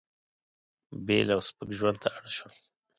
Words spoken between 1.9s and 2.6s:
ته اړ شول.